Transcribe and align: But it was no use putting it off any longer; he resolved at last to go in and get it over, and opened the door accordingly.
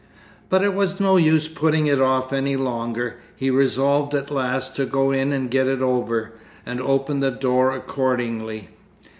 But 0.49 0.63
it 0.63 0.73
was 0.73 0.99
no 0.99 1.17
use 1.17 1.47
putting 1.47 1.85
it 1.85 2.01
off 2.01 2.33
any 2.33 2.55
longer; 2.55 3.17
he 3.35 3.51
resolved 3.51 4.15
at 4.15 4.31
last 4.31 4.75
to 4.77 4.87
go 4.87 5.11
in 5.11 5.31
and 5.31 5.51
get 5.51 5.67
it 5.67 5.83
over, 5.83 6.33
and 6.65 6.81
opened 6.81 7.21
the 7.21 7.29
door 7.29 7.69
accordingly. 7.69 8.69